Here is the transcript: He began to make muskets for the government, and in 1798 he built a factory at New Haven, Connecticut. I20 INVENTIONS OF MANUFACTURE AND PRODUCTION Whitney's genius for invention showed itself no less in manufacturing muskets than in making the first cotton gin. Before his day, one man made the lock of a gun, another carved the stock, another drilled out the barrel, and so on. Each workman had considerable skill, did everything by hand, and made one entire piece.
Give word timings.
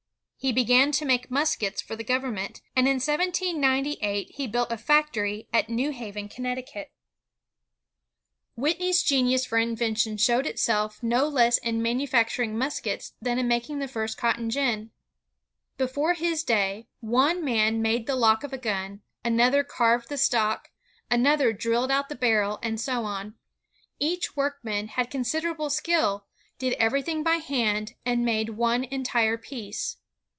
He 0.43 0.51
began 0.51 0.91
to 0.93 1.05
make 1.05 1.29
muskets 1.29 1.83
for 1.83 1.95
the 1.95 2.03
government, 2.03 2.61
and 2.75 2.87
in 2.87 2.95
1798 2.95 4.31
he 4.33 4.47
built 4.47 4.71
a 4.71 4.77
factory 4.79 5.47
at 5.53 5.69
New 5.69 5.91
Haven, 5.91 6.27
Connecticut. 6.27 6.91
I20 8.57 8.57
INVENTIONS 8.57 8.57
OF 8.57 8.57
MANUFACTURE 8.57 8.57
AND 8.57 8.57
PRODUCTION 8.57 8.61
Whitney's 8.97 9.03
genius 9.03 9.45
for 9.45 9.57
invention 9.59 10.17
showed 10.17 10.47
itself 10.47 11.03
no 11.03 11.27
less 11.27 11.59
in 11.59 11.83
manufacturing 11.83 12.57
muskets 12.57 13.13
than 13.21 13.37
in 13.37 13.47
making 13.47 13.77
the 13.77 13.87
first 13.87 14.17
cotton 14.17 14.49
gin. 14.49 14.89
Before 15.77 16.13
his 16.15 16.43
day, 16.43 16.87
one 17.01 17.45
man 17.45 17.79
made 17.79 18.07
the 18.07 18.15
lock 18.15 18.43
of 18.43 18.51
a 18.51 18.57
gun, 18.57 19.03
another 19.23 19.63
carved 19.63 20.09
the 20.09 20.17
stock, 20.17 20.71
another 21.11 21.53
drilled 21.53 21.91
out 21.91 22.09
the 22.09 22.15
barrel, 22.15 22.57
and 22.63 22.81
so 22.81 23.03
on. 23.05 23.35
Each 23.99 24.35
workman 24.35 24.87
had 24.87 25.11
considerable 25.11 25.69
skill, 25.69 26.25
did 26.57 26.73
everything 26.79 27.21
by 27.21 27.35
hand, 27.35 27.93
and 28.07 28.25
made 28.25 28.49
one 28.57 28.83
entire 28.85 29.37
piece. 29.37 29.97